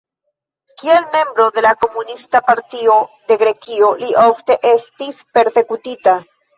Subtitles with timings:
[0.79, 2.97] Kiel membro de la Komunista Partio
[3.29, 6.23] de Grekio li ofte estis persekutita.